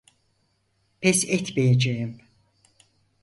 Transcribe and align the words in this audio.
Pes 1.01 1.25
etmeyeceğim. 1.25 2.21